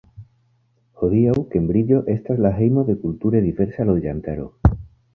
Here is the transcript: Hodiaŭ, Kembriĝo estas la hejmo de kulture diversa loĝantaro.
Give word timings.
Hodiaŭ, 1.03 1.35
Kembriĝo 1.51 2.01
estas 2.15 2.43
la 2.47 2.55
hejmo 2.57 2.87
de 2.91 2.99
kulture 3.05 3.47
diversa 3.49 3.91
loĝantaro. 3.95 4.53